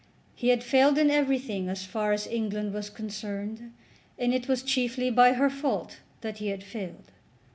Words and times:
He 0.33 0.47
had 0.47 0.63
failed 0.63 0.97
in 0.97 1.11
everything 1.11 1.69
as 1.69 1.85
far 1.85 2.11
as 2.11 2.25
England 2.25 2.73
was 2.73 2.89
concerned, 2.89 3.71
and 4.17 4.33
it 4.33 4.47
was 4.47 4.63
chiefly 4.63 5.11
by 5.11 5.33
her 5.33 5.47
fault 5.47 5.99
that 6.21 6.39
he 6.39 6.47
had 6.47 6.63
failed. 6.63 7.11